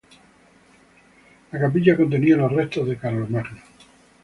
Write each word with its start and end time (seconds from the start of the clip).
La 1.51 1.59
capilla 1.59 1.95
contenía 1.95 2.35
los 2.35 2.51
restos 2.51 2.87
de 2.87 2.97
Carlomagno. 2.97 3.61